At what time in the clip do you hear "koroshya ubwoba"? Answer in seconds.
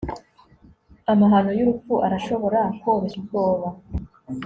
2.81-3.67